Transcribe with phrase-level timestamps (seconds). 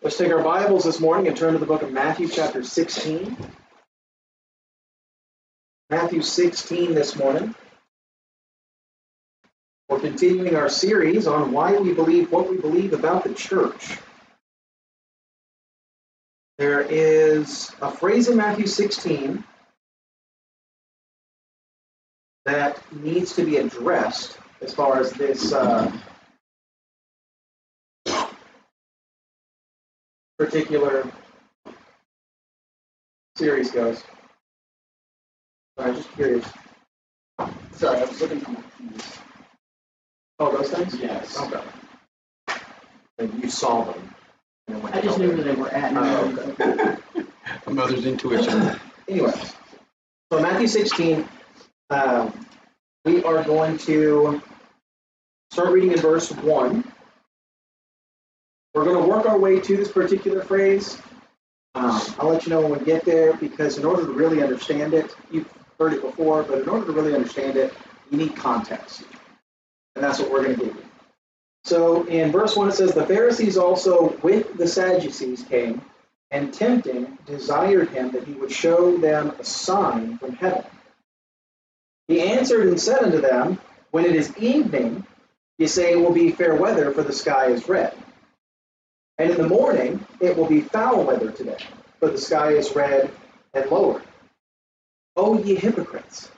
[0.00, 3.36] Let's take our Bibles this morning and turn to the book of Matthew, chapter 16.
[5.90, 7.52] Matthew 16 this morning.
[9.88, 13.98] We're continuing our series on why we believe what we believe about the church.
[16.58, 19.42] There is a phrase in Matthew 16
[22.44, 25.90] that needs to be addressed as far as this uh,
[30.38, 31.10] particular
[33.36, 34.02] series goes.
[35.78, 36.46] I'm just curious.
[37.72, 39.18] Sorry, I was looking for my keys.
[40.40, 40.94] Oh, those things?
[41.00, 41.38] Yes.
[41.40, 41.62] Okay.
[43.18, 44.14] And you saw them.
[44.68, 45.90] and went I just knew where they were at.
[45.92, 47.26] and Oh, I knew-
[47.66, 48.78] A mother's intuition.
[49.08, 49.32] Anyway,
[50.32, 51.26] so Matthew 16,
[51.90, 52.46] um,
[53.04, 54.42] we are going to
[55.50, 56.84] start reading in verse 1.
[58.78, 60.98] We're going to work our way to this particular phrase.
[61.74, 64.94] Um, I'll let you know when we get there because in order to really understand
[64.94, 67.74] it, you've heard it before, but in order to really understand it,
[68.12, 69.02] you need context.
[69.96, 70.84] And that's what we're going to give you.
[71.64, 75.82] So in verse 1, it says, The Pharisees also with the Sadducees came
[76.30, 80.62] and tempting desired him that he would show them a sign from heaven.
[82.06, 83.58] He answered and said unto them,
[83.90, 85.04] When it is evening,
[85.58, 87.92] ye say it will be fair weather, for the sky is red.
[89.18, 91.58] And in the morning it will be foul weather today,
[91.98, 93.10] for the sky is red
[93.54, 94.02] and lowered.
[95.16, 96.30] O ye hypocrites!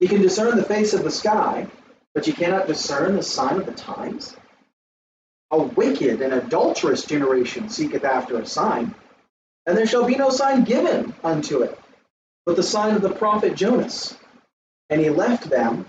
[0.00, 1.66] Ye can discern the face of the sky,
[2.14, 4.36] but ye cannot discern the sign of the times.
[5.50, 8.94] A wicked and adulterous generation seeketh after a sign,
[9.66, 11.78] and there shall be no sign given unto it,
[12.46, 14.16] but the sign of the prophet Jonas.
[14.90, 15.86] And he left them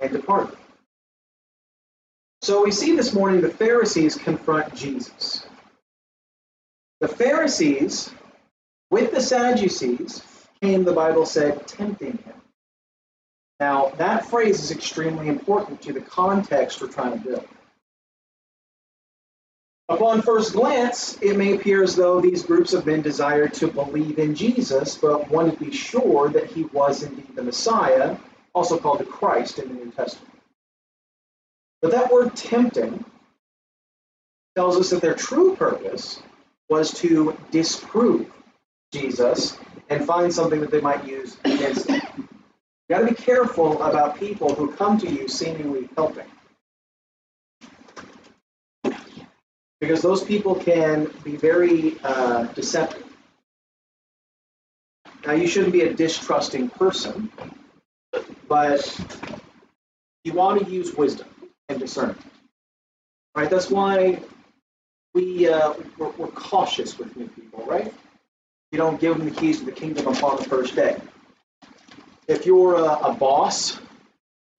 [0.00, 0.58] and departed.
[2.42, 5.46] So we see this morning the Pharisees confront Jesus.
[7.00, 8.10] The Pharisees,
[8.90, 10.22] with the Sadducees,
[10.60, 12.34] came, the Bible said, tempting him.
[13.60, 17.48] Now, that phrase is extremely important to the context we're trying to build.
[19.88, 24.18] Upon first glance, it may appear as though these groups of men desired to believe
[24.18, 28.16] in Jesus, but wanted to be sure that he was indeed the Messiah,
[28.54, 30.37] also called the Christ in the New Testament.
[31.82, 33.04] But that word tempting
[34.56, 36.20] tells us that their true purpose
[36.68, 38.30] was to disprove
[38.92, 39.56] Jesus
[39.88, 42.02] and find something that they might use against him.
[42.16, 46.26] You got to be careful about people who come to you seemingly helping.
[49.80, 53.04] because those people can be very uh, deceptive.
[55.26, 57.30] Now, you shouldn't be a distrusting person,
[58.48, 59.00] but
[60.24, 61.28] you want to use wisdom
[61.68, 62.20] and discernment.
[63.34, 63.48] Right?
[63.48, 64.20] That's why
[65.14, 67.92] we uh, we're, we're cautious with new people, right?
[68.72, 71.00] You don't give them the keys to the kingdom upon the first day.
[72.26, 73.78] If you're a, a boss,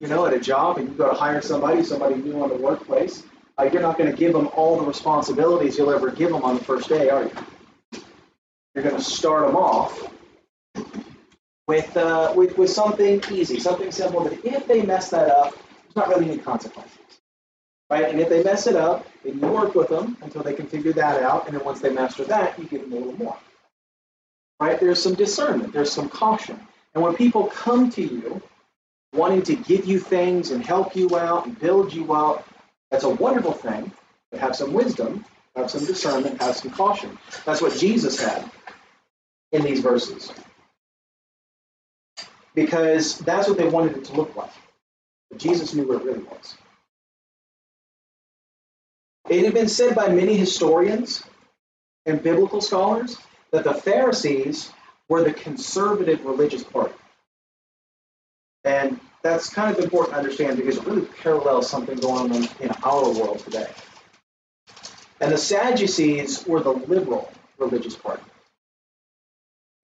[0.00, 2.56] you know, at a job, and you go to hire somebody, somebody new on the
[2.56, 3.22] workplace,
[3.58, 6.56] uh, you're not going to give them all the responsibilities you'll ever give them on
[6.56, 7.32] the first day, are you?
[8.74, 10.10] You're going to start them off
[11.68, 15.96] with, uh, with, with something easy, something simple that if they mess that up, there's
[15.96, 16.99] not really any consequences.
[17.90, 18.08] Right?
[18.08, 20.92] And if they mess it up, then you work with them until they can figure
[20.92, 21.46] that out.
[21.46, 23.36] And then once they master that, you give them a little more.
[24.60, 24.78] Right?
[24.78, 26.58] There's some discernment, there's some caution.
[26.94, 28.40] And when people come to you
[29.12, 32.48] wanting to give you things and help you out and build you up,
[32.90, 33.90] that's a wonderful thing,
[34.30, 35.24] but have some wisdom,
[35.56, 37.18] have some discernment, have some caution.
[37.44, 38.48] That's what Jesus had
[39.52, 40.32] in these verses.
[42.54, 44.52] Because that's what they wanted it to look like.
[45.30, 46.56] But Jesus knew what it really was.
[49.30, 51.22] It had been said by many historians
[52.04, 53.16] and biblical scholars
[53.52, 54.72] that the Pharisees
[55.08, 56.94] were the conservative religious party.
[58.64, 62.70] And that's kind of important to understand because it really parallels something going on in
[62.82, 63.68] our world today.
[65.20, 68.24] And the Sadducees were the liberal religious party.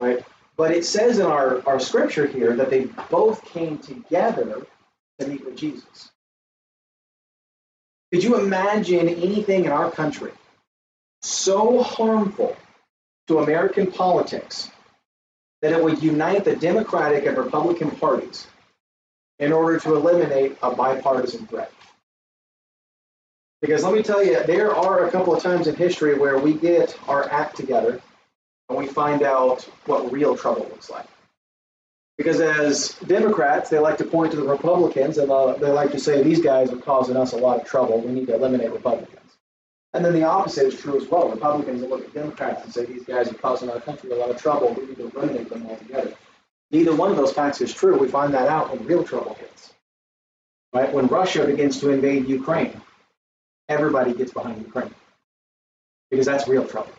[0.00, 0.24] Right?
[0.56, 4.66] But it says in our, our scripture here that they both came together
[5.20, 6.10] to meet with Jesus.
[8.12, 10.32] Could you imagine anything in our country
[11.22, 12.56] so harmful
[13.28, 14.70] to American politics
[15.62, 18.46] that it would unite the Democratic and Republican parties
[19.38, 21.72] in order to eliminate a bipartisan threat.
[23.60, 26.54] Because let me tell you, there are a couple of times in history where we
[26.54, 28.00] get our act together
[28.68, 31.06] and we find out what real trouble looks like.
[32.18, 36.00] Because as Democrats, they like to point to the Republicans and uh, they like to
[36.00, 38.00] say these guys are causing us a lot of trouble.
[38.00, 39.36] We need to eliminate Republicans.
[39.92, 41.30] And then the opposite is true as well.
[41.30, 44.40] Republicans look at Democrats and say these guys are causing our country a lot of
[44.40, 44.74] trouble.
[44.74, 46.14] We need to eliminate them altogether.
[46.70, 47.98] Neither one of those facts is true.
[47.98, 49.72] We find that out when real trouble hits.
[50.74, 50.92] Right?
[50.92, 52.80] When Russia begins to invade Ukraine,
[53.68, 54.94] everybody gets behind Ukraine
[56.10, 56.92] because that's real trouble.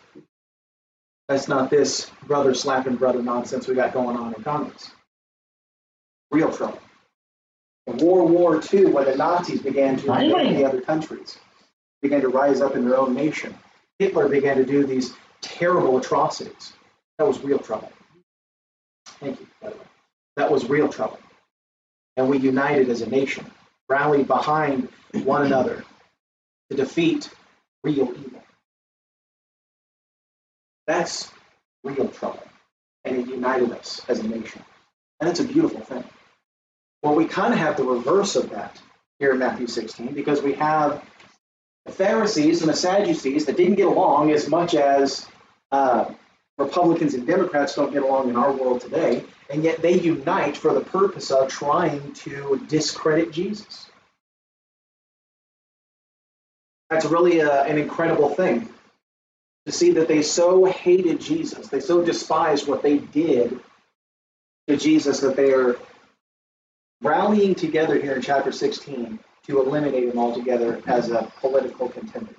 [1.27, 4.89] That's not this brother slapping brother nonsense we got going on in Congress.
[6.31, 6.79] Real trouble.
[7.87, 11.37] In World War II, when the Nazis began to invade the other countries,
[12.01, 13.57] began to rise up in their own nation,
[13.97, 16.73] Hitler began to do these terrible atrocities.
[17.17, 17.91] That was real trouble.
[19.19, 19.83] Thank you, by the way.
[20.35, 21.19] That was real trouble.
[22.17, 23.49] And we united as a nation,
[23.89, 25.83] rallied behind one another
[26.69, 27.29] to defeat
[27.83, 28.43] real evil.
[30.85, 31.31] That's
[31.83, 32.43] real trouble.
[33.05, 34.61] And it united us as a nation.
[35.19, 36.03] And it's a beautiful thing.
[37.07, 38.81] Well, we kind of have the reverse of that
[39.17, 41.01] here in Matthew 16 because we have
[41.85, 45.25] the Pharisees and the Sadducees that didn't get along as much as
[45.71, 46.11] uh,
[46.57, 50.73] Republicans and Democrats don't get along in our world today, and yet they unite for
[50.73, 53.89] the purpose of trying to discredit Jesus.
[56.89, 58.67] That's really a, an incredible thing
[59.65, 63.61] to see that they so hated Jesus, they so despised what they did
[64.67, 65.77] to Jesus that they are
[67.01, 72.33] rallying together here in chapter 16 to eliminate him altogether as a political contender.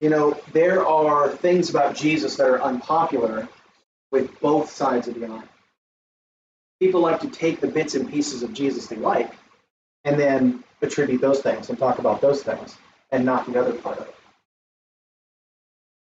[0.00, 3.48] You know, there are things about Jesus that are unpopular
[4.10, 5.44] with both sides of the aisle.
[6.80, 9.32] People like to take the bits and pieces of Jesus they like
[10.04, 12.76] and then attribute those things and talk about those things
[13.12, 14.14] and not the other part of it.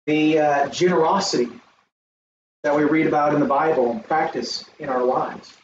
[0.06, 1.48] The uh, generosity
[2.66, 5.56] that we read about in the Bible and practice in our lives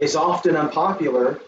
[0.00, 1.38] is often unpopular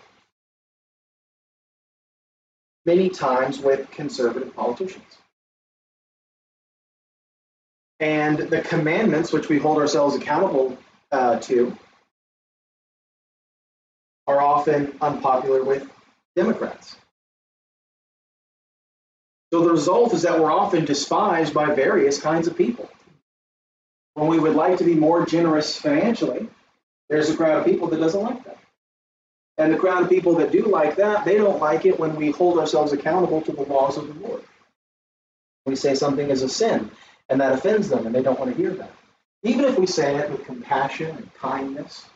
[2.86, 5.18] many times with conservative politicians.
[7.98, 10.78] And the commandments, which we hold ourselves accountable
[11.10, 11.76] uh, to,
[14.28, 15.90] are often unpopular with
[16.36, 16.94] Democrats.
[19.52, 22.88] So the result is that we're often despised by various kinds of people.
[24.14, 26.48] When we would like to be more generous financially,
[27.08, 28.58] there's a crowd of people that doesn't like that.
[29.58, 32.30] And the crowd of people that do like that, they don't like it when we
[32.30, 34.42] hold ourselves accountable to the laws of the Lord.
[35.66, 36.90] We say something is a sin,
[37.28, 38.90] and that offends them, and they don't want to hear that.
[39.42, 42.06] Even if we say it with compassion and kindness,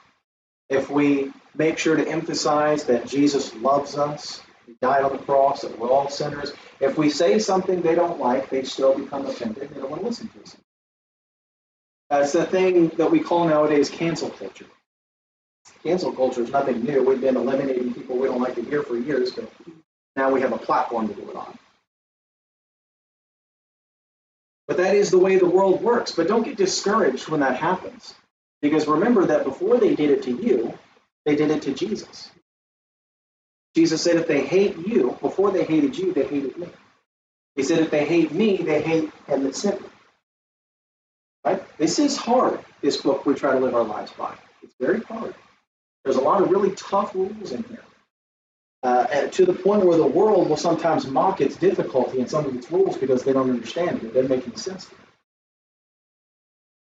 [0.69, 5.63] if we make sure to emphasize that Jesus loves us, He died on the cross,
[5.63, 9.71] that we're all sinners, if we say something they don't like, they still become offended.
[9.71, 10.57] They don't want to listen to us.
[12.11, 14.67] Uh, That's the thing that we call nowadays cancel culture.
[15.83, 17.05] Cancel culture is nothing new.
[17.05, 19.51] We've been eliminating people we don't like to hear for years, but
[20.17, 21.59] now we have a platform to do it on.
[24.69, 26.13] But that is the way the world works.
[26.13, 28.15] But don't get discouraged when that happens.
[28.63, 30.79] Because remember that before they did it to you,
[31.27, 32.31] they did it to Jesus.
[33.77, 36.69] Jesus said, if they hate you, before they hated you, they hated me.
[37.57, 39.89] He said, if they hate me, they hate him that sent me.
[41.79, 44.35] This is hard, this book we try to live our lives by.
[44.63, 45.35] It's very hard.
[46.05, 47.83] There's a lot of really tough rules in here.
[48.83, 52.55] Uh, to the point where the world will sometimes mock its difficulty and some of
[52.55, 54.05] its rules because they don't understand it.
[54.05, 54.89] It doesn't make any sense.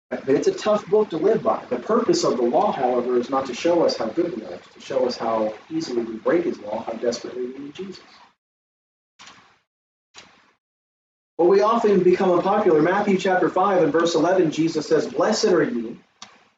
[0.09, 1.63] But it's a tough book to live by.
[1.69, 4.57] The purpose of the law, however, is not to show us how good we are,
[4.57, 8.03] to show us how easily we break his law, how desperately we need Jesus.
[11.37, 12.81] But we often become unpopular.
[12.81, 15.97] Matthew chapter 5 and verse 11, Jesus says, Blessed are ye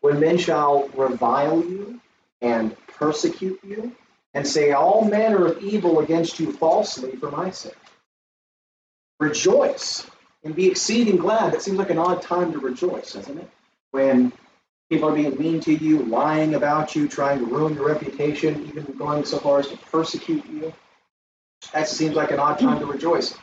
[0.01, 2.00] when men shall revile you
[2.41, 3.96] and persecute you
[4.34, 7.74] and say all manner of evil against you falsely for my sake.
[9.20, 10.05] Rejoice
[10.44, 11.53] and be exceeding glad.
[11.53, 13.50] That seems like an odd time to rejoice, doesn't it?
[13.91, 14.34] When
[14.89, 18.84] people are being mean to you, lying about you, trying to ruin your reputation, even
[18.98, 20.74] going so far as to persecute you.
[21.74, 23.36] That seems like an odd time to rejoice.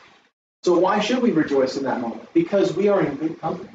[0.65, 2.33] So why should we rejoice in that moment?
[2.33, 3.71] Because we are in good company.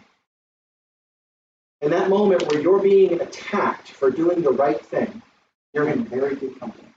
[1.82, 5.22] In that moment where you're being attacked for doing the right thing,
[5.74, 6.88] you're in very good company.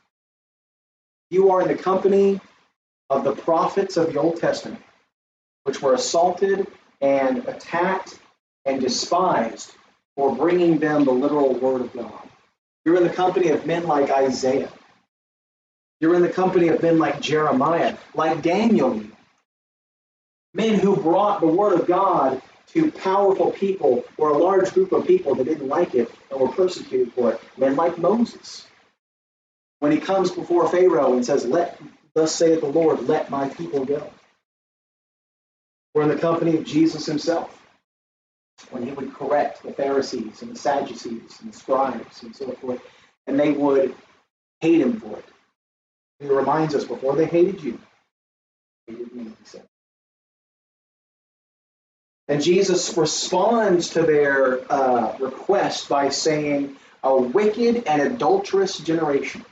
[1.31, 2.41] You are in the company
[3.11, 4.81] of the prophets of the Old Testament,
[5.65, 6.67] which were assaulted
[7.01, 8.19] and attacked
[8.65, 9.73] and despised
[10.15, 12.29] for bringing them the literal word of God.
[12.85, 14.73] You're in the company of men like Isaiah.
[16.01, 19.03] You're in the company of men like Jeremiah, like Daniel,
[20.55, 25.07] men who brought the word of God to powerful people or a large group of
[25.07, 27.41] people that didn't like it and were persecuted for it.
[27.57, 28.67] Men like Moses.
[29.81, 31.81] When he comes before Pharaoh and says, Let
[32.15, 34.11] thus saith the Lord, let my people go.
[35.95, 37.57] We're in the company of Jesus himself.
[38.71, 42.81] When he would correct the Pharisees and the Sadducees and the scribes and so forth,
[43.27, 43.95] and they would
[44.61, 45.25] hate him for it.
[46.21, 47.81] He reminds us before they hated you,
[48.87, 49.70] they hated me, he said.
[52.31, 59.45] And Jesus responds to their uh, request by saying, A wicked and adulterous generation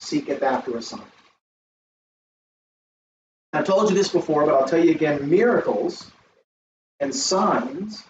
[0.00, 1.00] seeketh after a sign.
[3.54, 6.10] I've told you this before, but I'll tell you again miracles
[7.00, 8.04] and signs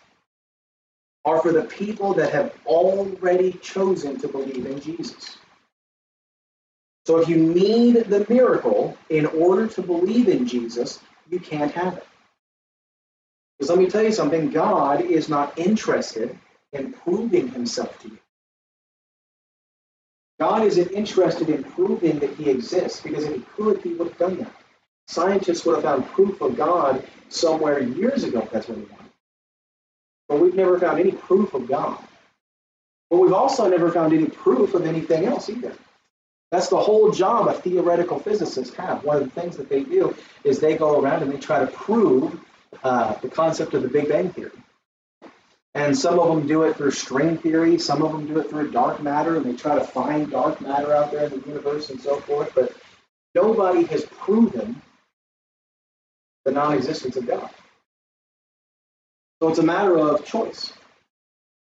[1.24, 5.38] are for the people that have already chosen to believe in Jesus.
[7.06, 10.98] So if you need the miracle in order to believe in Jesus,
[11.30, 12.06] you can't have it.
[13.62, 16.36] Because let me tell you something God is not interested
[16.72, 18.18] in proving himself to you.
[20.40, 24.18] God isn't interested in proving that he exists because if he could, he would have
[24.18, 24.52] done that.
[25.06, 29.12] Scientists would have found proof of God somewhere years ago if that's what he wanted.
[30.28, 32.02] But we've never found any proof of God.
[33.10, 35.76] But we've also never found any proof of anything else either.
[36.50, 39.04] That's the whole job a theoretical physicist have.
[39.04, 41.68] One of the things that they do is they go around and they try to
[41.68, 42.40] prove
[42.82, 44.50] uh, the concept of the Big Bang Theory.
[45.74, 48.72] And some of them do it through string theory, some of them do it through
[48.72, 52.00] dark matter, and they try to find dark matter out there in the universe and
[52.00, 52.52] so forth.
[52.54, 52.76] But
[53.34, 54.80] nobody has proven
[56.44, 57.48] the non existence of God.
[59.40, 60.72] So it's a matter of choice.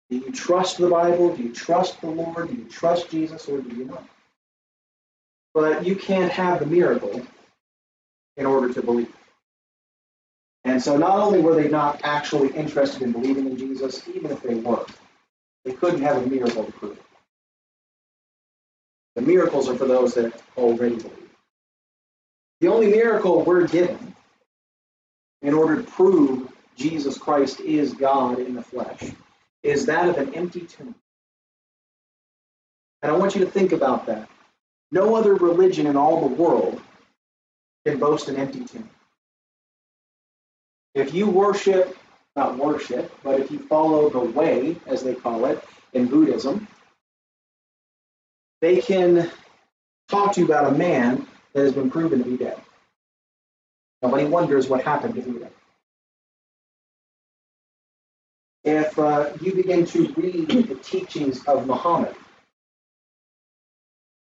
[0.10, 1.36] Do you trust the Bible?
[1.36, 2.48] Do you trust the Lord?
[2.48, 4.08] Do you trust Jesus or do you not?
[5.54, 7.22] But you can't have the miracle
[8.38, 9.14] in order to believe.
[10.77, 14.43] And so not only were they not actually interested in believing in Jesus, even if
[14.43, 14.86] they were,
[15.65, 17.03] they couldn't have a miracle to prove it.
[19.15, 21.31] The miracles are for those that already believe.
[22.62, 24.15] The only miracle we're given
[25.41, 29.01] in order to prove Jesus Christ is God in the flesh
[29.63, 30.93] is that of an empty tomb.
[33.01, 34.29] And I want you to think about that.
[34.91, 36.79] No other religion in all the world
[37.84, 38.88] can boast an empty tomb.
[40.98, 41.96] If you worship,
[42.36, 45.63] not worship, but if you follow the way, as they call it,
[45.94, 46.68] in Buddhism,
[48.62, 49.30] they can
[50.10, 52.60] talk to you about a man that has been proven to be dead.
[54.01, 55.51] Nobody wonders what happened to Buddha.
[58.63, 62.16] If uh, you begin to read the teachings of Muhammad,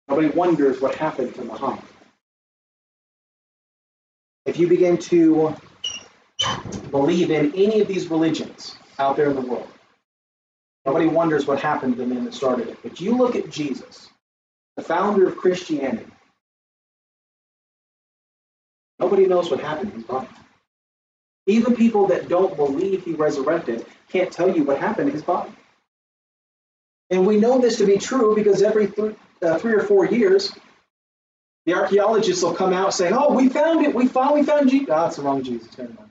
[0.09, 1.86] nobody wonders what happened to Muhammad.
[4.45, 5.55] If you begin to
[6.91, 9.67] believe in any of these religions out there in the world,
[10.85, 12.79] nobody wonders what happened to the men that started it.
[12.83, 14.09] But you look at Jesus,
[14.77, 16.07] the founder of Christianity,
[18.99, 20.29] nobody knows what happened to his body.
[21.47, 25.51] Even people that don't believe he resurrected can't tell you what happened to his body.
[27.09, 30.53] And we know this to be true because every th- uh, three or four years,
[31.65, 33.95] the archaeologists will come out saying, "Oh, we found it.
[33.95, 35.77] We finally found Jesus." Oh, it's the wrong Jesus.
[35.77, 36.06] Never mind.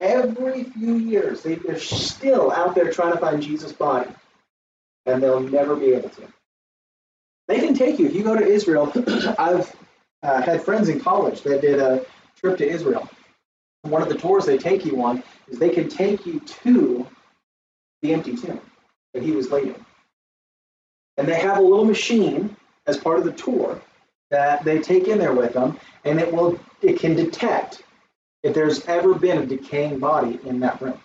[0.00, 4.10] Every few years, they, they're still out there trying to find Jesus' body,
[5.06, 6.22] and they'll never be able to.
[7.48, 8.92] They can take you if you go to Israel.
[9.38, 9.74] I've
[10.22, 12.04] uh, had friends in college that did a
[12.40, 13.08] trip to Israel.
[13.82, 17.06] One of the tours they take you on is they can take you to
[18.02, 18.60] the empty tomb
[19.14, 19.84] that he was laid in.
[21.16, 22.54] And they have a little machine
[22.86, 23.80] as part of the tour
[24.30, 27.82] that they take in there with them, and it will it can detect
[28.42, 31.00] if there's ever been a decaying body in that room.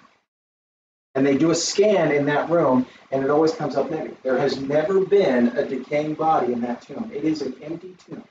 [1.16, 4.18] And they do a scan in that room, and it always comes up negative.
[4.24, 7.12] There has never been a decaying body in that tomb.
[7.14, 8.24] It is an empty tomb.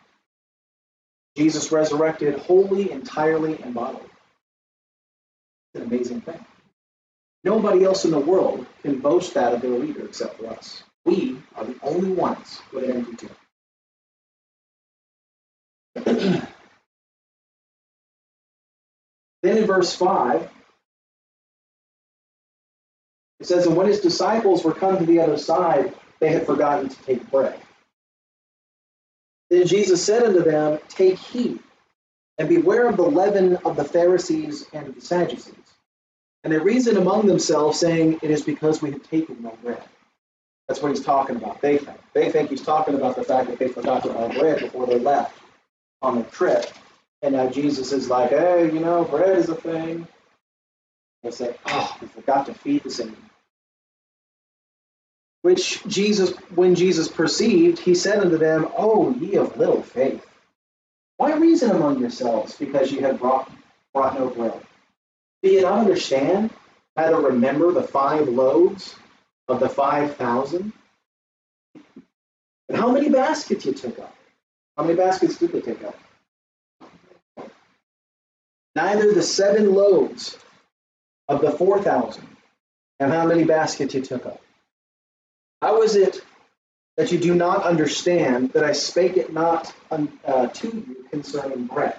[1.37, 4.05] Jesus resurrected wholly, entirely, and bodily.
[5.75, 6.45] It's an amazing thing.
[7.45, 10.83] Nobody else in the world can boast that of their leader except for us.
[11.05, 13.29] We are the only ones with an empty
[16.05, 16.43] tomb.
[19.43, 20.49] then in verse 5,
[23.41, 26.89] it says, And when his disciples were come to the other side, they had forgotten
[26.89, 27.61] to take bread.
[29.51, 31.59] Then Jesus said unto them, Take heed,
[32.39, 35.57] and beware of the leaven of the Pharisees and of the Sadducees.
[36.45, 39.83] And they reasoned among themselves, saying, It is because we have taken no bread.
[40.69, 41.61] That's what he's talking about.
[41.61, 41.99] They think.
[42.15, 44.99] They think he's talking about the fact that they forgot to buy bread before they
[44.99, 45.37] left
[46.01, 46.67] on the trip.
[47.23, 50.09] And now Jesus is like, Hey, you know, bread is a thing.
[51.23, 53.17] They say, Oh, we forgot to feed the saints.
[55.43, 60.27] which Jesus, when Jesus perceived, he said unto them, O ye of little faith,
[61.19, 63.51] why reason among yourselves because ye have brought,
[63.95, 64.61] brought no bread?
[65.43, 66.51] Do ye not understand,
[66.97, 68.97] neither remember the five loaves
[69.49, 70.73] of the five thousand?
[72.69, 74.15] And how many baskets you took up?
[74.77, 75.97] How many baskets did they take up?
[78.75, 80.39] Neither the seven loaves
[81.29, 82.27] of the four thousand,
[82.99, 84.41] and how many baskets you took up?
[85.61, 86.23] How is it
[86.97, 91.97] that you do not understand that I spake it not uh, to you concerning bread?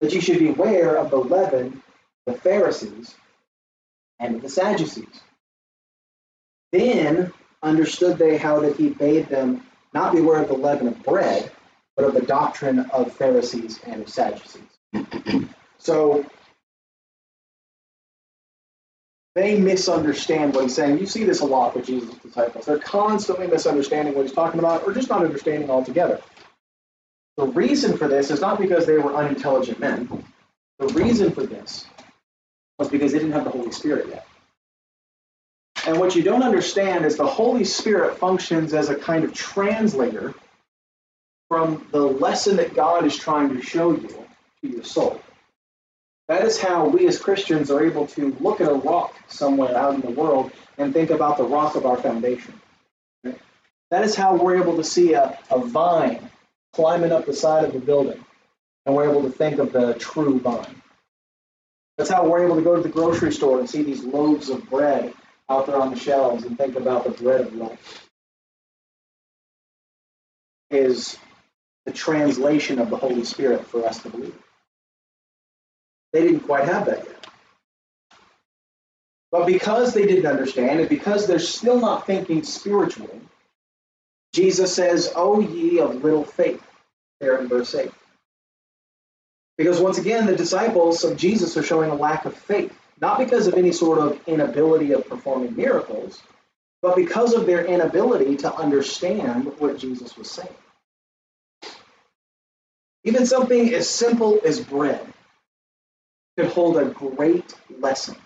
[0.00, 1.82] That you should beware of the leaven,
[2.26, 3.14] the Pharisees,
[4.20, 5.20] and the Sadducees.
[6.72, 11.50] Then understood they how that he bade them not beware of the leaven of bread,
[11.96, 14.62] but of the doctrine of Pharisees and of Sadducees.
[15.82, 16.24] So
[19.34, 20.98] they misunderstand what he's saying.
[20.98, 22.66] You see this a lot with Jesus' disciples.
[22.66, 26.20] They're constantly misunderstanding what he's talking about or just not understanding altogether.
[27.36, 30.24] The reason for this is not because they were unintelligent men.
[30.78, 31.84] The reason for this
[32.78, 34.26] was because they didn't have the Holy Spirit yet.
[35.84, 40.32] And what you don't understand is the Holy Spirit functions as a kind of translator
[41.48, 44.08] from the lesson that God is trying to show you
[44.60, 45.20] to your soul.
[46.28, 49.94] That is how we as Christians are able to look at a rock somewhere out
[49.94, 52.60] in the world and think about the rock of our foundation.
[53.24, 56.30] That is how we're able to see a, a vine
[56.72, 58.24] climbing up the side of the building,
[58.86, 60.82] and we're able to think of the true vine.
[61.98, 64.68] That's how we're able to go to the grocery store and see these loaves of
[64.70, 65.12] bread
[65.50, 68.08] out there on the shelves and think about the bread of life.
[70.70, 71.18] Is
[71.84, 74.34] the translation of the Holy Spirit for us to believe.
[76.12, 77.26] They didn't quite have that yet.
[79.30, 83.20] But because they didn't understand, and because they're still not thinking spiritually,
[84.34, 86.62] Jesus says, O ye of little faith,
[87.20, 87.90] there in verse 8.
[89.56, 93.46] Because once again, the disciples of Jesus are showing a lack of faith, not because
[93.46, 96.22] of any sort of inability of performing miracles,
[96.82, 100.48] but because of their inability to understand what Jesus was saying.
[103.04, 105.00] Even something as simple as bread
[106.36, 108.16] could hold a great lesson,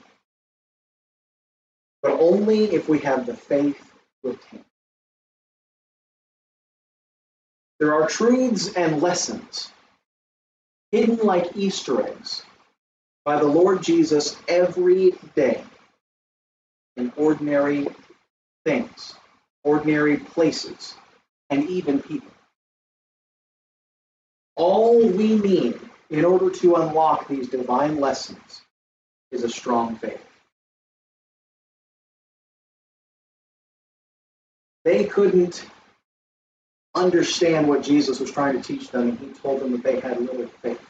[2.03, 3.81] but only if we have the faith
[4.25, 4.65] to obtain.
[7.81, 9.71] There are truths and lessons
[10.93, 12.43] hidden like Easter eggs
[13.25, 15.63] by the Lord Jesus every day
[16.97, 17.87] in ordinary
[18.65, 19.15] things,
[19.65, 20.95] ordinary places,
[21.51, 22.31] and even people.
[24.57, 25.79] All we need
[26.11, 28.63] in order to unlock these divine lessons
[29.31, 30.25] is a strong faith.
[34.85, 35.67] They couldn't
[36.95, 40.21] understand what Jesus was trying to teach them, and he told them that they had
[40.21, 40.81] little faith.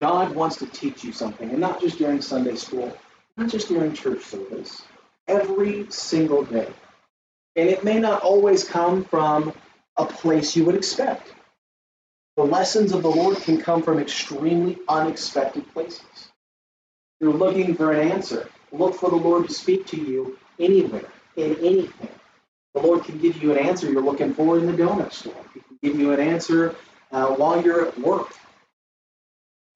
[0.00, 2.96] God wants to teach you something, and not just during Sunday school,
[3.36, 4.82] not just during church service,
[5.28, 6.68] every single day.
[7.56, 9.52] And it may not always come from
[9.96, 11.34] a place you would expect.
[12.36, 16.30] The lessons of the Lord can come from extremely unexpected places.
[17.20, 18.48] You're looking for an answer.
[18.72, 22.08] Look for the Lord to speak to you anywhere, in anything.
[22.74, 25.34] The Lord can give you an answer you're looking for in the donut store.
[25.52, 26.76] He can give you an answer
[27.10, 28.32] uh, while you're at work.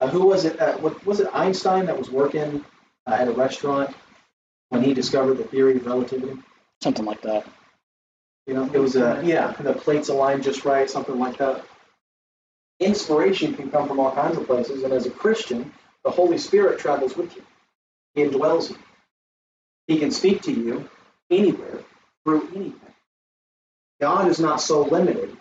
[0.01, 0.59] Uh, who was it?
[0.61, 2.65] Uh, what, was it Einstein that was working
[3.07, 3.95] uh, at a restaurant
[4.69, 6.39] when he discovered the theory of relativity?
[6.83, 7.47] Something like that.
[8.47, 11.65] You know, it was a yeah, the plates aligned just right, something like that
[12.81, 15.73] inspiration can come from all kinds of places, and as a Christian,
[16.05, 17.43] the Holy Spirit travels with you.
[18.15, 18.77] He indwells you.
[19.87, 20.89] He can speak to you
[21.31, 21.81] anywhere
[22.25, 22.81] through anything.
[24.01, 25.37] God is not so limited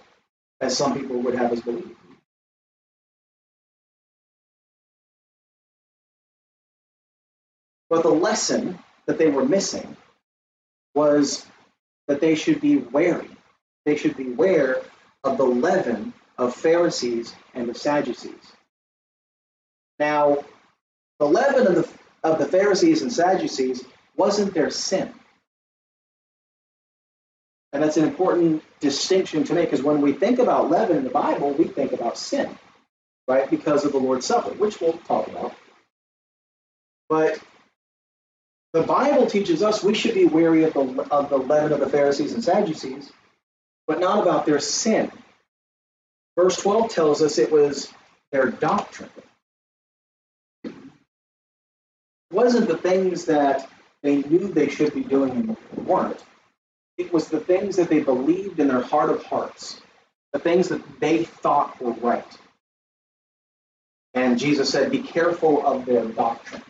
[0.62, 1.96] as some people would have us believe.
[7.90, 9.96] But the lesson that they were missing
[10.96, 11.46] was
[12.08, 13.30] that they should be wary.
[13.86, 14.78] They should beware
[15.24, 18.54] of the leaven of Pharisees and of Sadducees.
[20.00, 20.44] Now,
[21.20, 21.90] the leaven of the,
[22.24, 23.84] of the Pharisees and Sadducees
[24.18, 25.14] wasn't their sin.
[27.72, 31.10] And that's an important distinction to make because when we think about leaven in the
[31.10, 32.58] Bible, we think about sin,
[33.28, 33.50] right?
[33.50, 35.56] Because of the Lord's Supper, which we'll talk about.
[37.10, 37.40] But
[38.74, 41.90] the Bible teaches us we should be wary of the, of the leaven of the
[41.90, 43.12] Pharisees and Sadducees,
[43.88, 45.12] but not about their sin.
[46.36, 47.92] Verse 12 tells us it was
[48.32, 49.10] their doctrine.
[50.64, 50.74] It
[52.32, 53.70] wasn't the things that
[54.02, 56.24] they knew they should be doing and weren't.
[56.98, 59.82] It was the things that they believed in their heart of hearts,
[60.32, 62.26] the things that they thought were right.
[64.14, 66.62] And Jesus said, Be careful of their doctrine.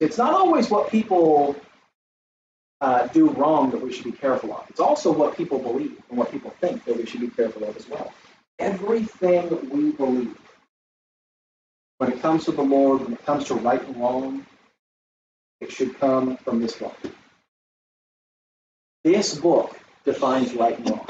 [0.00, 1.56] It's not always what people
[2.80, 4.64] uh, do wrong that we should be careful of.
[4.68, 7.76] It's also what people believe and what people think that we should be careful of
[7.76, 8.12] as well.
[8.58, 10.36] Everything we believe,
[11.98, 14.46] when it comes to the Lord, when it comes to right and wrong,
[15.60, 16.96] it should come from this book.
[19.04, 21.06] This book defines right and wrong.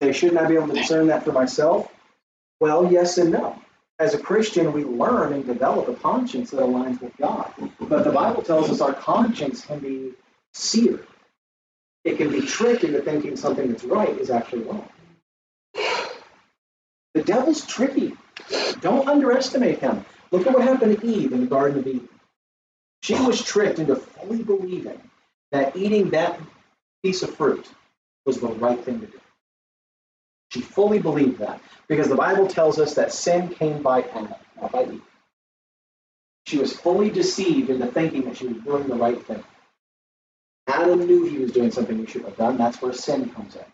[0.00, 1.92] They should not I be able to discern that for myself.
[2.60, 3.60] Well, yes and no.
[3.98, 7.52] As a Christian, we learn and develop a conscience that aligns with God.
[7.80, 10.12] But the Bible tells us our conscience can be
[10.54, 11.04] seared.
[12.04, 14.88] It can be tricked into thinking something that's right is actually wrong.
[17.28, 18.16] Devil's tricky.
[18.80, 20.06] Don't underestimate him.
[20.30, 22.08] Look at what happened to Eve in the Garden of Eden.
[23.02, 24.98] She was tricked into fully believing
[25.52, 26.40] that eating that
[27.02, 27.68] piece of fruit
[28.24, 29.20] was the right thing to do.
[30.52, 34.72] She fully believed that because the Bible tells us that sin came by Adam, not
[34.72, 35.02] by Eve.
[36.46, 39.44] She was fully deceived into thinking that she was doing the right thing.
[40.66, 42.56] Adam knew he was doing something he shouldn't have done.
[42.56, 43.64] That's where sin comes in.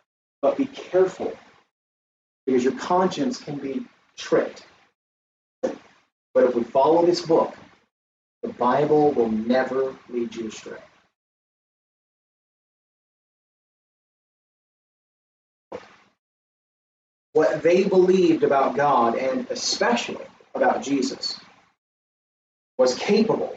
[0.42, 1.32] But be careful
[2.46, 4.64] because your conscience can be tricked.
[5.62, 7.54] But if we follow this book,
[8.42, 10.78] the Bible will never lead you astray.
[17.32, 21.40] What they believed about God, and especially about Jesus,
[22.78, 23.56] was capable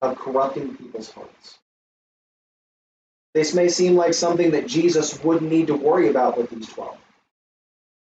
[0.00, 1.58] of corrupting people's hearts.
[3.34, 6.96] This may seem like something that Jesus wouldn't need to worry about with these 12.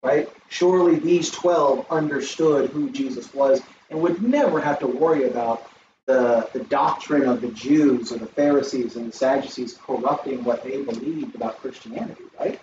[0.02, 0.28] Right?
[0.48, 5.70] Surely these 12 understood who Jesus was and would never have to worry about
[6.06, 10.82] the, the doctrine of the Jews or the Pharisees and the Sadducees corrupting what they
[10.82, 12.60] believed about Christianity, right?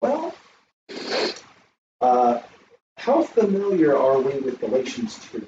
[0.00, 0.34] Well,
[2.00, 2.40] uh,
[2.96, 5.46] how familiar are we with Galatians 2?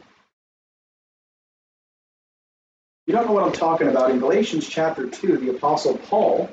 [3.06, 4.10] You don't know what I'm talking about.
[4.10, 6.50] In Galatians chapter 2, the Apostle Paul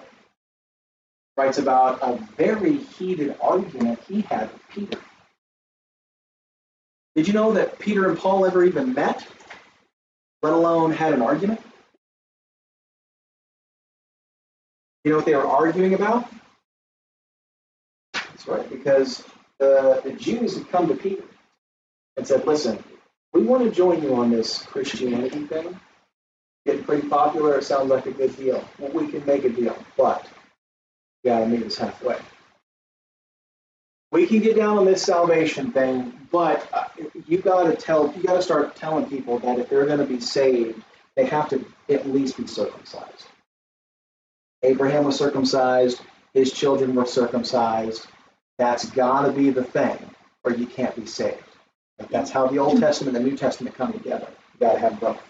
[1.41, 4.99] writes about a very heated argument he had with Peter.
[7.15, 9.25] Did you know that Peter and Paul ever even met,
[10.43, 11.60] let alone had an argument?
[15.04, 16.30] You know what they were arguing about?
[18.13, 19.23] That's right, because
[19.58, 21.23] the, the Jews had come to Peter
[22.17, 22.84] and said, listen,
[23.34, 25.80] we want to join you on this Christianity thing
[26.67, 27.58] getting pretty popular.
[27.58, 28.63] It sounds like a good deal.
[28.77, 30.27] We can make a deal, but
[31.23, 32.17] you got to meet us halfway.
[34.12, 36.86] We can get down on this salvation thing, but uh,
[37.27, 40.05] you got to tell, you got to start telling people that if they're going to
[40.05, 40.81] be saved,
[41.15, 43.27] they have to at least be circumcised.
[44.63, 46.01] Abraham was circumcised.
[46.34, 48.05] His children were circumcised.
[48.57, 49.97] That's got to be the thing,
[50.43, 51.43] or you can't be saved.
[52.10, 54.27] That's how the Old Testament and the New Testament come together.
[54.53, 55.21] You got to have both.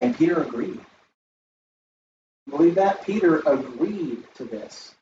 [0.00, 0.80] And Peter agreed.
[2.50, 3.04] Believe that?
[3.04, 4.94] Peter agreed to this.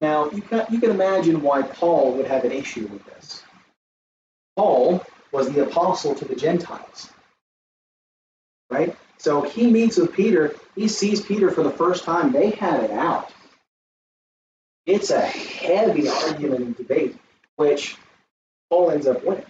[0.00, 3.42] Now, you can, you can imagine why Paul would have an issue with this.
[4.56, 7.10] Paul was the apostle to the Gentiles,
[8.70, 8.96] right?
[9.18, 10.54] So he meets with Peter.
[10.74, 12.32] He sees Peter for the first time.
[12.32, 13.32] They had it out.
[14.86, 17.16] It's a heavy argument and debate,
[17.56, 17.96] which
[18.70, 19.46] Paul ends up winning.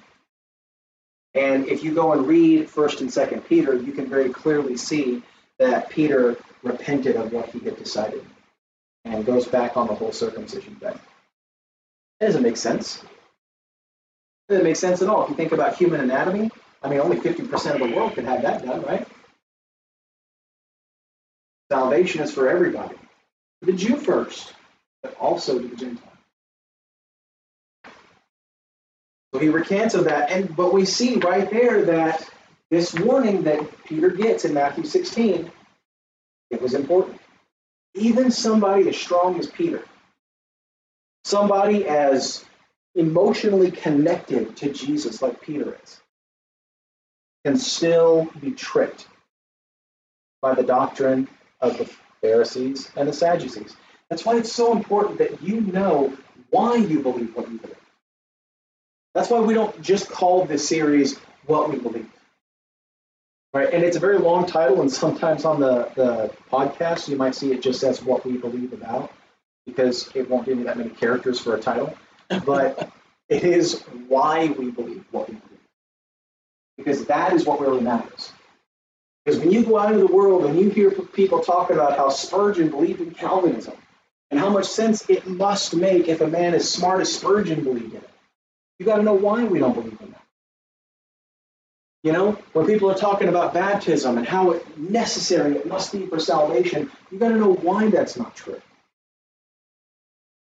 [1.34, 5.22] And if you go and read First and Second Peter, you can very clearly see
[5.58, 8.24] that Peter repented of what he had decided
[9.04, 10.98] and goes back on the whole circumcision thing.
[12.20, 13.02] It doesn't make sense.
[13.02, 15.24] It doesn't make sense at all.
[15.24, 16.50] If you think about human anatomy,
[16.82, 19.06] I mean, only 50% of the world could have that done, right?
[21.70, 22.94] Salvation is for everybody.
[23.62, 24.52] The Jew first,
[25.02, 26.12] but also to the Gentile.
[29.32, 32.28] So he recants of that, and but we see right there that
[32.74, 35.48] this warning that Peter gets in Matthew 16,
[36.50, 37.20] it was important.
[37.94, 39.84] Even somebody as strong as Peter,
[41.22, 42.44] somebody as
[42.96, 46.00] emotionally connected to Jesus like Peter is,
[47.44, 49.06] can still be tricked
[50.42, 51.28] by the doctrine
[51.60, 51.88] of the
[52.22, 53.76] Pharisees and the Sadducees.
[54.10, 56.12] That's why it's so important that you know
[56.50, 57.76] why you believe what you believe.
[59.14, 62.10] That's why we don't just call this series What We Believe.
[63.54, 63.72] Right?
[63.72, 67.52] And it's a very long title, and sometimes on the, the podcast, you might see
[67.52, 69.12] it just says What We Believe About,
[69.66, 71.94] because it won't give you that many characters for a title.
[72.44, 72.90] But
[73.30, 75.60] it is why we believe what we believe.
[76.76, 78.32] because that is what really matters.
[79.24, 82.10] Because when you go out into the world and you hear people talking about how
[82.10, 83.74] Spurgeon believed in Calvinism
[84.30, 87.92] and how much sense it must make if a man as smart as Spurgeon believed
[87.94, 88.10] in it,
[88.78, 90.13] you got to know why we don't believe in that.
[92.04, 96.20] You know, when people are talking about baptism and how necessary it must be for
[96.20, 98.60] salvation, you got to know why that's not true.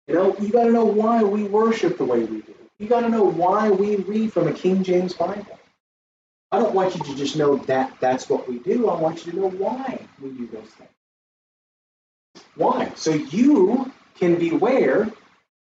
[0.07, 2.55] You know, you got to know why we worship the way we do.
[2.79, 5.59] You got to know why we read from a King James Bible.
[6.51, 8.89] I don't want you to just know that that's what we do.
[8.89, 10.89] I want you to know why we do those things.
[12.55, 12.91] Why?
[12.95, 15.11] So you can beware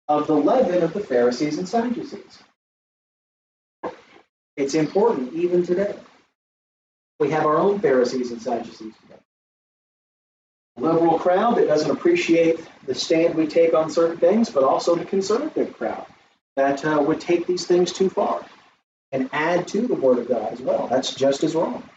[0.08, 2.40] of the leaven of the Pharisees and Sadducees.
[4.56, 5.96] It's important even today.
[7.20, 9.20] We have our own Pharisees and Sadducees today.
[10.78, 14.96] A liberal crowd that doesn't appreciate the stand we take on certain things, but also
[14.96, 16.06] the conservative crowd
[16.56, 18.46] that uh, would take these things too far
[19.12, 20.88] and add to the Word of God as well.
[20.88, 21.88] That's just as wrong.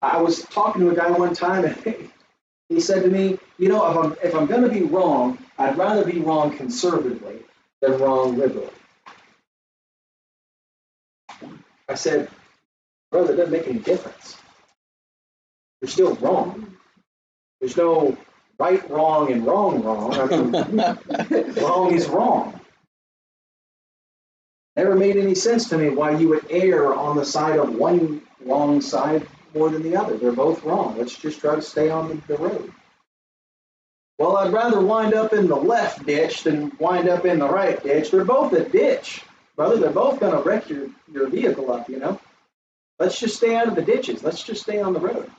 [0.00, 2.10] I was talking to a guy one time, and
[2.68, 5.78] he said to me, "You know, if I'm if I'm going to be wrong, I'd
[5.78, 7.38] rather be wrong conservatively
[7.80, 8.68] than wrong liberally."
[11.92, 12.28] I said,
[13.10, 14.38] brother, it doesn't make any difference.
[15.82, 16.74] You're still wrong.
[17.60, 18.16] There's no
[18.58, 20.14] right, wrong, and wrong, wrong.
[20.14, 22.58] I mean, wrong is wrong.
[24.74, 28.22] Never made any sense to me why you would err on the side of one
[28.40, 30.16] wrong side more than the other.
[30.16, 30.96] They're both wrong.
[30.96, 32.72] Let's just try to stay on the road.
[34.18, 37.82] Well, I'd rather wind up in the left ditch than wind up in the right
[37.82, 38.10] ditch.
[38.10, 39.24] They're both a ditch
[39.56, 42.20] brother, they're both going to wreck your, your vehicle up, you know?
[42.98, 44.22] Let's just stay out of the ditches.
[44.22, 45.30] Let's just stay on the road.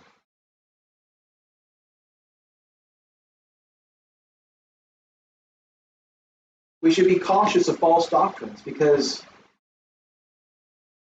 [6.81, 9.23] We should be cautious of false doctrines because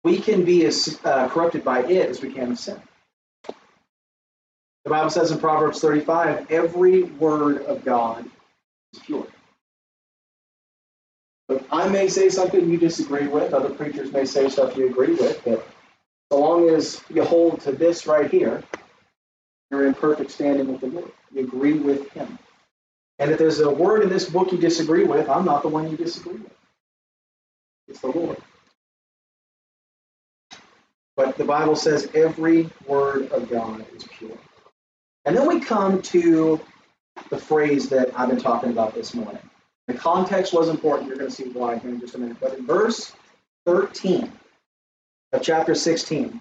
[0.03, 2.81] we can be as uh, corrupted by it as we can of sin.
[4.85, 8.25] The Bible says in Proverbs 35 every word of God
[8.92, 9.27] is pure.
[11.48, 15.14] But I may say something you disagree with, other preachers may say stuff you agree
[15.14, 15.66] with, but
[16.30, 18.62] so long as you hold to this right here,
[19.70, 21.11] you're in perfect standing with the Lord.
[21.32, 22.38] You agree with Him.
[23.18, 25.90] And if there's a word in this book you disagree with, I'm not the one
[25.90, 26.54] you disagree with.
[27.88, 28.37] It's the Lord.
[31.16, 34.38] But the Bible says every word of God is pure.
[35.24, 36.61] And then we come to
[37.30, 39.40] the phrase that I've been talking about this morning
[39.88, 41.09] the context was important.
[41.09, 42.37] You're going to see why here in just a minute.
[42.38, 43.12] But in verse
[43.66, 44.31] 13
[45.33, 46.38] of chapter 16,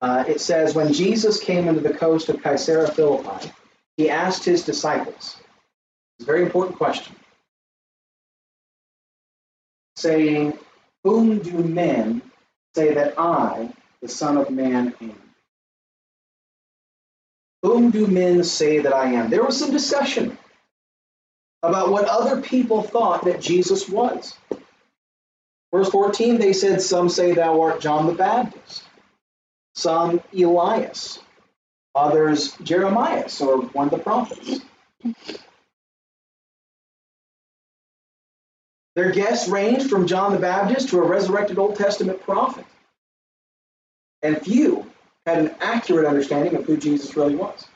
[0.00, 3.52] uh, it says, When Jesus came into the coast of Caesarea Philippi,
[3.98, 5.36] he asked his disciples,
[6.18, 7.14] it's a very important question,
[9.96, 10.58] saying,
[11.04, 12.22] Whom do men
[12.74, 15.14] say that I, the Son of Man, am?
[17.62, 19.28] Whom do men say that I am?
[19.28, 20.38] There was some discussion
[21.68, 24.34] about what other people thought that Jesus was.
[25.72, 28.82] Verse 14, they said, Some say thou art John the Baptist,
[29.74, 31.18] some Elias,
[31.94, 34.60] others Jeremiah, or one of the prophets.
[38.94, 42.64] Their guests ranged from John the Baptist to a resurrected Old Testament prophet.
[44.22, 44.86] And few
[45.26, 47.66] had an accurate understanding of who Jesus really was.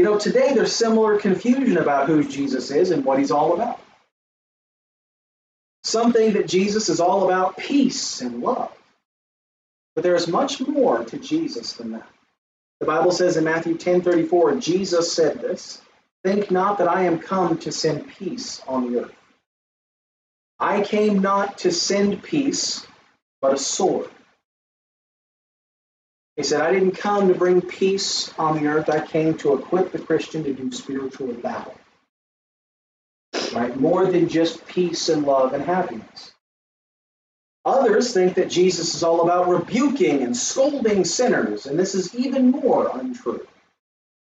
[0.00, 3.78] You know, today there's similar confusion about who Jesus is and what he's all about.
[5.84, 8.72] Some think that Jesus is all about peace and love.
[9.94, 12.08] But there is much more to Jesus than that.
[12.80, 15.82] The Bible says in Matthew 10:34, Jesus said this,
[16.24, 19.14] "Think not that I am come to send peace on the earth.
[20.58, 22.86] I came not to send peace,
[23.42, 24.08] but a sword."
[26.40, 28.88] He said, I didn't come to bring peace on the earth.
[28.88, 31.74] I came to equip the Christian to do spiritual battle.
[33.52, 33.76] Right?
[33.78, 36.32] More than just peace and love and happiness.
[37.66, 42.52] Others think that Jesus is all about rebuking and scolding sinners, and this is even
[42.52, 43.46] more untrue.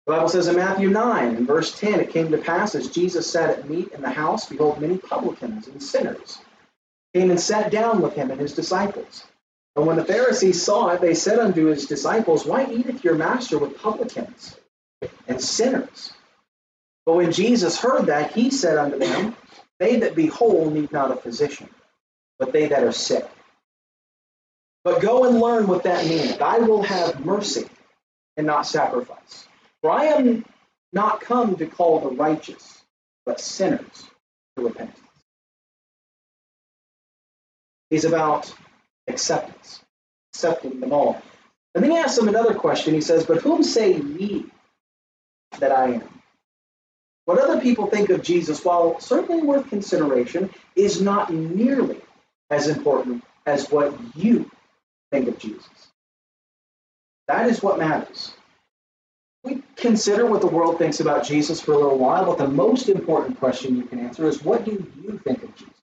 [0.06, 3.32] The Bible says in Matthew 9, in verse 10, it came to pass as Jesus
[3.32, 6.38] sat at meat in the house, behold, many publicans and sinners
[7.14, 9.24] came and sat down with him and his disciples.
[9.80, 13.58] And when the Pharisees saw it, they said unto his disciples, Why eateth your master
[13.58, 14.58] with publicans
[15.26, 16.12] and sinners?
[17.06, 19.38] But when Jesus heard that, he said unto them,
[19.80, 21.70] They that be whole need not a physician,
[22.38, 23.26] but they that are sick.
[24.84, 26.42] But go and learn what that meaneth.
[26.42, 27.70] I will have mercy
[28.36, 29.48] and not sacrifice.
[29.82, 30.44] For I am
[30.92, 32.84] not come to call the righteous,
[33.26, 34.10] but sinners
[34.58, 35.00] to repentance.
[37.90, 38.54] He's about
[39.10, 39.82] acceptance,
[40.34, 41.22] accepting them all.
[41.76, 42.94] And then he asks them another question.
[42.94, 44.46] He says, But whom say ye
[45.60, 46.22] that I am?
[47.26, 52.02] What other people think of Jesus, while certainly worth consideration, is not nearly
[52.50, 54.50] as important as what you
[55.12, 55.90] think of Jesus.
[57.28, 58.34] That is what matters.
[59.44, 62.90] We consider what the world thinks about Jesus for a little while, but the most
[62.90, 64.72] important question you can answer is what do
[65.04, 65.79] you think of Jesus?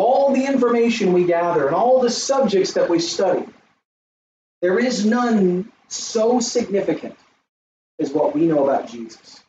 [0.00, 3.44] All the information we gather and all the subjects that we study,
[4.62, 7.18] there is none so significant
[7.98, 9.42] as what we know about Jesus.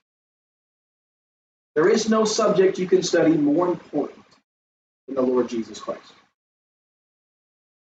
[1.73, 4.25] There is no subject you can study more important
[5.07, 6.11] than the Lord Jesus Christ.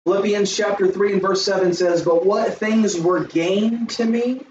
[0.07, 4.41] Philippians chapter 3 and verse 7 says, But what things were gained to me,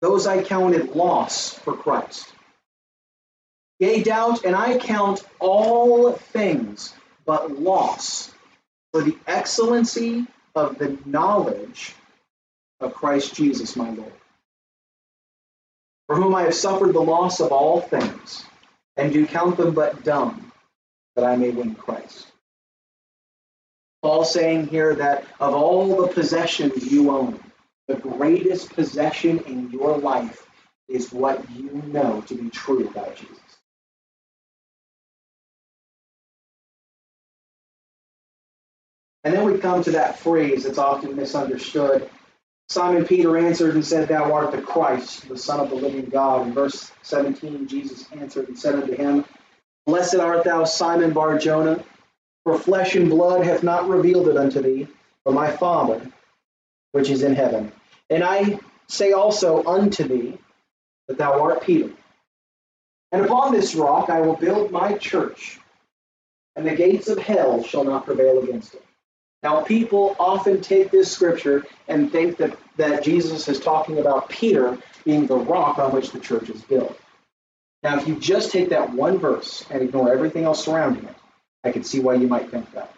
[0.00, 2.33] those I counted loss for Christ.
[3.80, 6.94] Yea, doubt, and I count all things
[7.26, 8.32] but loss
[8.92, 11.94] for the excellency of the knowledge
[12.80, 14.12] of Christ Jesus my Lord,
[16.06, 18.44] for whom I have suffered the loss of all things,
[18.96, 20.52] and do count them but dung,
[21.16, 22.28] that I may win Christ.
[24.02, 27.40] Paul saying here that of all the possessions you own,
[27.88, 30.46] the greatest possession in your life
[30.88, 33.43] is what you know to be true about Jesus.
[39.24, 42.08] And then we come to that phrase that's often misunderstood.
[42.68, 46.46] Simon Peter answered and said, Thou art the Christ, the Son of the living God.
[46.46, 49.24] In verse 17, Jesus answered and said unto him,
[49.86, 51.82] Blessed art thou, Simon Bar Jonah,
[52.44, 54.88] for flesh and blood hath not revealed it unto thee,
[55.24, 56.10] but my Father
[56.94, 57.72] which is in heaven.
[58.08, 60.38] And I say also unto thee
[61.08, 61.90] that thou art Peter.
[63.10, 65.58] And upon this rock I will build my church,
[66.54, 68.84] and the gates of hell shall not prevail against it.
[69.44, 74.78] Now, people often take this scripture and think that, that Jesus is talking about Peter
[75.04, 76.98] being the rock on which the church is built.
[77.82, 81.14] Now, if you just take that one verse and ignore everything else surrounding it,
[81.62, 82.94] I can see why you might think that.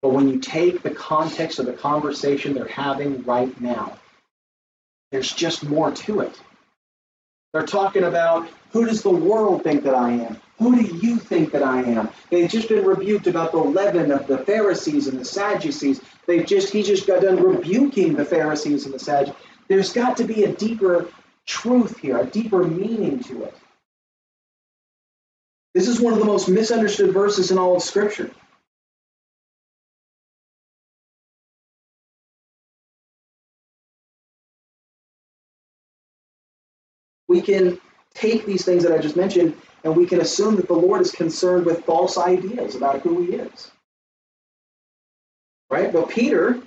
[0.00, 3.98] But when you take the context of the conversation they're having right now,
[5.10, 6.40] there's just more to it.
[7.52, 10.40] They're talking about who does the world think that I am?
[10.62, 12.08] Who do you think that I am?
[12.30, 16.00] They've just been rebuked about the leaven of the Pharisees and the Sadducees.
[16.26, 19.36] They've just he just got done rebuking the Pharisees and the Sadducees.
[19.66, 21.08] There's got to be a deeper
[21.46, 23.56] truth here, a deeper meaning to it.
[25.74, 28.30] This is one of the most misunderstood verses in all of Scripture.
[37.26, 37.80] We can
[38.14, 41.10] take these things that I just mentioned and we can assume that the Lord is
[41.10, 43.70] concerned with false ideas about who he is.
[45.70, 45.92] Right?
[45.92, 46.60] But Peter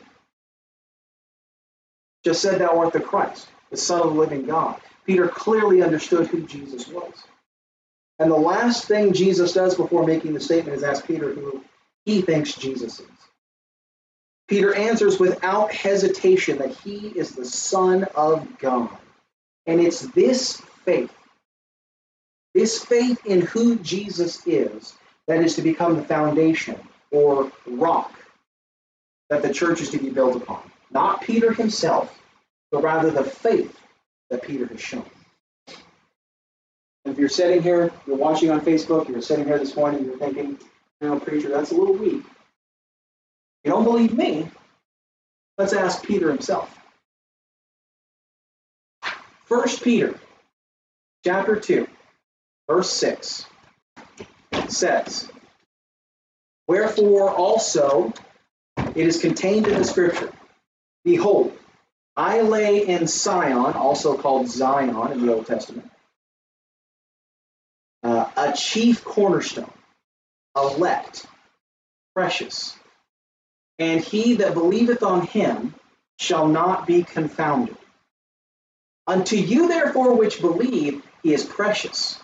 [2.23, 4.79] just said, Thou art the Christ, the Son of the living God.
[5.05, 7.13] Peter clearly understood who Jesus was.
[8.17, 11.63] And the last thing Jesus does before making the statement is ask Peter who
[12.05, 13.07] he thinks Jesus is.
[14.47, 18.95] Peter answers without hesitation that he is the Son of God.
[19.65, 21.14] And it's this faith
[22.55, 24.93] this faith in who Jesus is
[25.27, 26.79] that is to become the foundation
[27.11, 28.13] or rock
[29.29, 30.61] that the church is to be built upon.
[30.89, 32.17] Not Peter himself,
[32.71, 33.77] but rather the faith
[34.29, 35.05] that Peter has shown.
[37.03, 40.57] If you're sitting here, you're watching on Facebook, you're sitting here this morning, you're thinking,
[41.01, 42.23] you know, preacher, that's a little weak.
[43.65, 44.49] You don't believe me?
[45.57, 46.73] Let's ask Peter himself.
[49.45, 50.17] First Peter
[51.23, 51.87] chapter 2
[52.67, 53.45] verse 6
[54.67, 55.29] says,
[56.67, 58.13] Wherefore also
[58.95, 60.31] it is contained in the scripture,
[61.03, 61.55] Behold,
[62.17, 65.89] I lay in Sion, also called Zion in the Old Testament,
[68.03, 69.71] uh, a chief cornerstone,
[70.55, 71.25] elect,
[72.15, 72.75] precious,
[73.77, 75.75] and he that believeth on him
[76.17, 77.77] shall not be confounded.
[79.05, 82.19] Unto you, therefore, which believe, he is precious.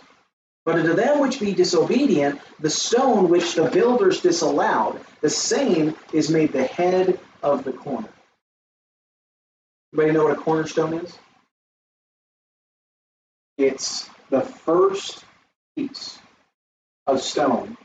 [0.64, 6.30] But unto them which be disobedient, the stone which the builders disallowed, the same is
[6.30, 8.09] made the head of the corner.
[9.93, 11.18] Anybody know what a cornerstone is?
[13.57, 15.24] It's the first
[15.76, 16.20] piece
[17.07, 17.76] of stone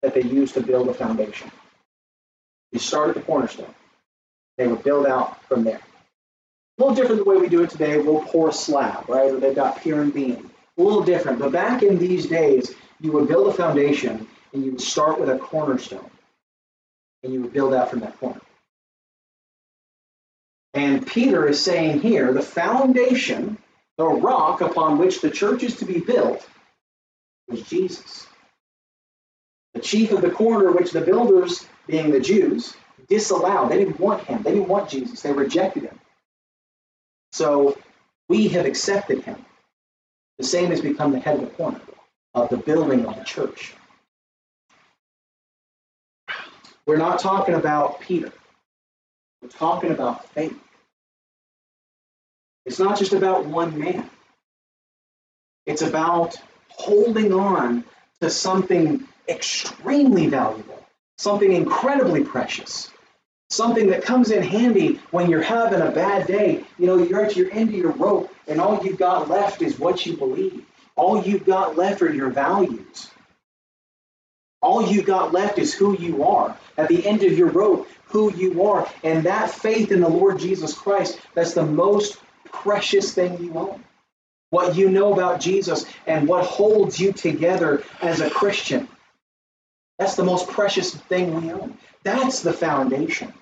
[0.00, 1.50] that they use to build a foundation.
[2.72, 3.74] You start at the cornerstone.
[4.56, 5.80] They would build out from there.
[6.78, 7.98] A little different the way we do it today.
[7.98, 9.30] We'll pour a slab, right?
[9.30, 11.38] Or they've got pier and beam a little different.
[11.38, 15.30] But back in these days, you would build a foundation and you would start with
[15.30, 16.10] a cornerstone,
[17.22, 18.40] and you would build out from that corner.
[20.74, 23.58] And Peter is saying here the foundation,
[23.96, 26.46] the rock upon which the church is to be built,
[27.48, 28.26] was Jesus.
[29.74, 32.74] The chief of the corner, which the builders, being the Jews,
[33.08, 33.70] disallowed.
[33.70, 34.42] They didn't want him.
[34.42, 35.22] They didn't want Jesus.
[35.22, 35.98] They rejected him.
[37.32, 37.78] So
[38.28, 39.44] we have accepted him.
[40.42, 41.80] The same has become the head of the corner
[42.34, 43.74] of the building of the church.
[46.84, 48.32] We're not talking about Peter.
[49.40, 50.58] We're talking about faith.
[52.66, 54.10] It's not just about one man.
[55.64, 56.34] It's about
[56.70, 57.84] holding on
[58.20, 60.84] to something extremely valuable,
[61.18, 62.90] something incredibly precious,
[63.52, 66.64] something that comes in handy when you're having a bad day.
[66.78, 69.78] You know, you're at your end of your rope, and all you've got left is
[69.78, 70.64] what you believe.
[70.96, 73.10] All you've got left are your values.
[74.60, 76.56] All you've got left is who you are.
[76.78, 78.88] At the end of your rope, who you are.
[79.02, 83.82] And that faith in the Lord Jesus Christ, that's the most precious thing you own.
[84.50, 88.86] What you know about Jesus and what holds you together as a Christian.
[89.98, 91.78] That's the most precious thing we own.
[92.02, 93.32] That's the foundation.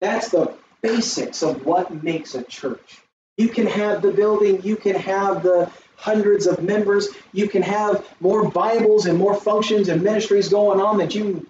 [0.00, 3.00] That's the basics of what makes a church.
[3.36, 8.06] You can have the building, you can have the hundreds of members, you can have
[8.20, 11.46] more Bibles and more functions and ministries going on that you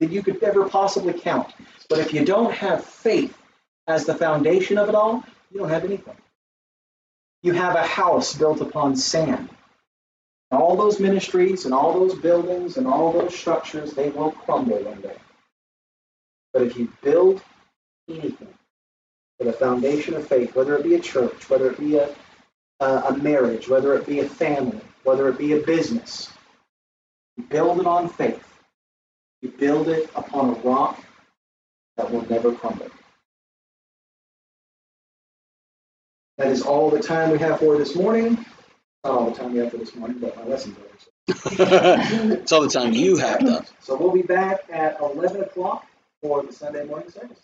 [0.00, 1.52] that you could ever possibly count.
[1.88, 3.36] But if you don't have faith
[3.86, 6.16] as the foundation of it all, you don't have anything.
[7.42, 9.48] You have a house built upon sand.
[10.50, 15.00] All those ministries and all those buildings and all those structures, they will crumble one
[15.00, 15.16] day.
[16.52, 17.42] But if you build
[18.08, 18.48] anything
[19.38, 22.14] with a foundation of faith, whether it be a church, whether it be a,
[22.80, 26.30] a, a marriage, whether it be a family, whether it be a business,
[27.36, 28.42] you build it on faith.
[29.42, 31.02] You build it upon a rock
[31.96, 32.88] that will never crumble.
[36.38, 38.44] That is all the time we have for this morning.
[39.04, 40.88] Not all the time we have for this morning, but my lesson's over.
[40.98, 41.10] so-
[42.34, 43.62] It's all the time you have, though.
[43.80, 45.86] So we'll be back at 11 o'clock
[46.22, 47.38] for the Sunday morning service.